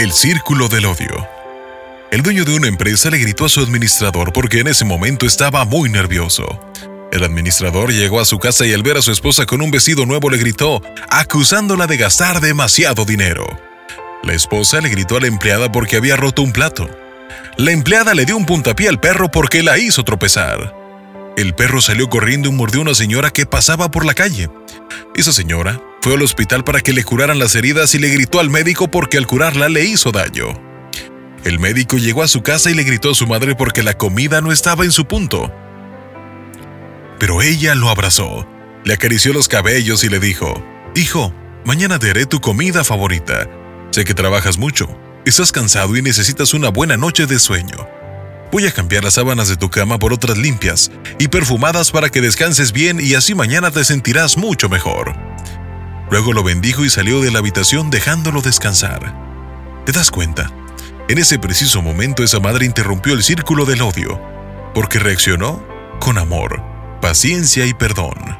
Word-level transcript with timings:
El 0.00 0.12
círculo 0.12 0.68
del 0.68 0.86
odio. 0.86 1.28
El 2.10 2.22
dueño 2.22 2.46
de 2.46 2.56
una 2.56 2.68
empresa 2.68 3.10
le 3.10 3.18
gritó 3.18 3.44
a 3.44 3.50
su 3.50 3.60
administrador 3.60 4.32
porque 4.32 4.60
en 4.60 4.68
ese 4.68 4.86
momento 4.86 5.26
estaba 5.26 5.66
muy 5.66 5.90
nervioso. 5.90 6.58
El 7.12 7.22
administrador 7.22 7.92
llegó 7.92 8.18
a 8.18 8.24
su 8.24 8.38
casa 8.38 8.64
y 8.64 8.72
al 8.72 8.82
ver 8.82 8.96
a 8.96 9.02
su 9.02 9.12
esposa 9.12 9.44
con 9.44 9.60
un 9.60 9.70
vestido 9.70 10.06
nuevo 10.06 10.30
le 10.30 10.38
gritó, 10.38 10.80
acusándola 11.10 11.86
de 11.86 11.98
gastar 11.98 12.40
demasiado 12.40 13.04
dinero. 13.04 13.46
La 14.22 14.32
esposa 14.32 14.80
le 14.80 14.88
gritó 14.88 15.18
a 15.18 15.20
la 15.20 15.26
empleada 15.26 15.70
porque 15.70 15.96
había 15.96 16.16
roto 16.16 16.40
un 16.40 16.52
plato. 16.52 16.88
La 17.58 17.72
empleada 17.72 18.14
le 18.14 18.24
dio 18.24 18.38
un 18.38 18.46
puntapié 18.46 18.88
al 18.88 19.00
perro 19.00 19.30
porque 19.30 19.62
la 19.62 19.76
hizo 19.76 20.02
tropezar. 20.02 20.79
El 21.36 21.54
perro 21.54 21.80
salió 21.80 22.08
corriendo 22.08 22.48
y 22.48 22.52
mordió 22.52 22.80
a 22.80 22.82
una 22.82 22.94
señora 22.94 23.30
que 23.30 23.46
pasaba 23.46 23.90
por 23.90 24.04
la 24.04 24.14
calle. 24.14 24.50
Esa 25.14 25.32
señora 25.32 25.80
fue 26.02 26.14
al 26.14 26.22
hospital 26.22 26.64
para 26.64 26.80
que 26.80 26.92
le 26.92 27.04
curaran 27.04 27.38
las 27.38 27.54
heridas 27.54 27.94
y 27.94 27.98
le 27.98 28.08
gritó 28.08 28.40
al 28.40 28.50
médico 28.50 28.90
porque 28.90 29.18
al 29.18 29.26
curarla 29.26 29.68
le 29.68 29.84
hizo 29.84 30.12
daño. 30.12 30.48
El 31.44 31.58
médico 31.58 31.96
llegó 31.96 32.22
a 32.22 32.28
su 32.28 32.42
casa 32.42 32.70
y 32.70 32.74
le 32.74 32.82
gritó 32.82 33.12
a 33.12 33.14
su 33.14 33.26
madre 33.26 33.54
porque 33.54 33.82
la 33.82 33.94
comida 33.94 34.40
no 34.40 34.52
estaba 34.52 34.84
en 34.84 34.92
su 34.92 35.06
punto. 35.06 35.52
Pero 37.18 37.42
ella 37.42 37.74
lo 37.74 37.88
abrazó, 37.88 38.46
le 38.84 38.94
acarició 38.94 39.32
los 39.32 39.48
cabellos 39.48 40.04
y 40.04 40.08
le 40.08 40.20
dijo, 40.20 40.62
Hijo, 40.94 41.32
mañana 41.64 41.98
te 41.98 42.10
haré 42.10 42.26
tu 42.26 42.40
comida 42.40 42.84
favorita. 42.84 43.48
Sé 43.90 44.04
que 44.04 44.14
trabajas 44.14 44.58
mucho, 44.58 44.88
estás 45.24 45.52
cansado 45.52 45.96
y 45.96 46.02
necesitas 46.02 46.54
una 46.54 46.68
buena 46.68 46.96
noche 46.96 47.26
de 47.26 47.38
sueño. 47.38 47.99
Voy 48.52 48.66
a 48.66 48.72
cambiar 48.72 49.04
las 49.04 49.14
sábanas 49.14 49.48
de 49.48 49.56
tu 49.56 49.70
cama 49.70 49.98
por 50.00 50.12
otras 50.12 50.36
limpias 50.36 50.90
y 51.20 51.28
perfumadas 51.28 51.92
para 51.92 52.08
que 52.10 52.20
descanses 52.20 52.72
bien 52.72 52.98
y 53.00 53.14
así 53.14 53.32
mañana 53.32 53.70
te 53.70 53.84
sentirás 53.84 54.36
mucho 54.36 54.68
mejor. 54.68 55.14
Luego 56.10 56.32
lo 56.32 56.42
bendijo 56.42 56.84
y 56.84 56.90
salió 56.90 57.20
de 57.20 57.30
la 57.30 57.38
habitación 57.38 57.90
dejándolo 57.90 58.42
descansar. 58.42 59.14
¿Te 59.86 59.92
das 59.92 60.10
cuenta? 60.10 60.50
En 61.08 61.18
ese 61.18 61.38
preciso 61.38 61.80
momento 61.80 62.24
esa 62.24 62.40
madre 62.40 62.66
interrumpió 62.66 63.14
el 63.14 63.22
círculo 63.22 63.66
del 63.66 63.82
odio, 63.82 64.20
porque 64.74 64.98
reaccionó 64.98 65.64
con 66.00 66.18
amor, 66.18 66.60
paciencia 67.00 67.66
y 67.66 67.74
perdón. 67.74 68.39